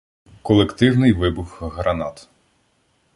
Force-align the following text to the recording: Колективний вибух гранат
Колективний 0.41 1.13
вибух 1.13 1.57
гранат 1.75 2.27